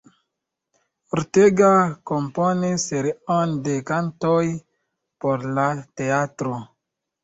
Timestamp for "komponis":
2.13-2.87